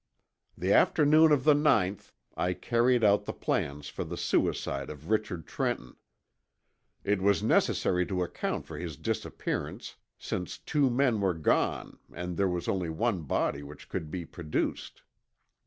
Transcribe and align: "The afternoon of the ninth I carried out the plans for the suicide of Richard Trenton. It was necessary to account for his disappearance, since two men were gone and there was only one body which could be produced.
"The 0.57 0.73
afternoon 0.73 1.31
of 1.31 1.43
the 1.43 1.53
ninth 1.53 2.11
I 2.35 2.53
carried 2.55 3.03
out 3.03 3.25
the 3.25 3.33
plans 3.33 3.87
for 3.87 4.03
the 4.03 4.17
suicide 4.17 4.89
of 4.89 5.11
Richard 5.11 5.45
Trenton. 5.45 5.95
It 7.03 7.21
was 7.21 7.43
necessary 7.43 8.03
to 8.07 8.23
account 8.23 8.65
for 8.65 8.79
his 8.79 8.97
disappearance, 8.97 9.97
since 10.17 10.57
two 10.57 10.89
men 10.89 11.21
were 11.21 11.35
gone 11.35 11.99
and 12.11 12.35
there 12.35 12.49
was 12.49 12.67
only 12.67 12.89
one 12.89 13.21
body 13.21 13.61
which 13.61 13.89
could 13.89 14.09
be 14.09 14.25
produced. 14.25 15.03